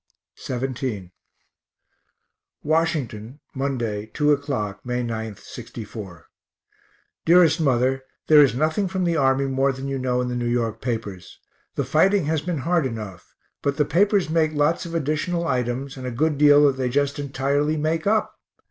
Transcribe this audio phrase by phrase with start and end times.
[0.43, 1.11] XVII
[2.63, 6.25] Washington, Monday, 2 o'clock May 9, '64.
[7.25, 10.57] DEAREST MOTHER There is nothing from the army more than you know in the N.
[10.59, 10.71] Y.
[10.71, 11.37] papers.
[11.75, 16.07] The fighting has been hard enough, but the papers make lots of additional items, and
[16.07, 18.39] a good deal that they just entirely make up.